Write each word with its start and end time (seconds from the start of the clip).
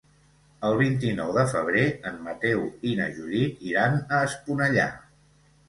El 0.69 0.77
vint-i-nou 0.79 1.33
de 1.35 1.43
febrer 1.51 1.83
en 2.13 2.17
Mateu 2.29 2.65
i 2.93 2.95
na 3.03 3.09
Judit 3.21 3.63
iran 3.75 4.03
a 4.19 4.25
Esponellà. 4.33 4.91